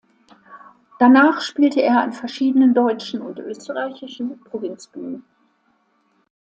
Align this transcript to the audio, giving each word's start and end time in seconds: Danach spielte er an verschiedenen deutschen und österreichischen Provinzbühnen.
Danach 0.97 1.41
spielte 1.41 1.83
er 1.83 2.01
an 2.01 2.11
verschiedenen 2.11 2.73
deutschen 2.73 3.21
und 3.21 3.37
österreichischen 3.37 4.39
Provinzbühnen. 4.45 5.23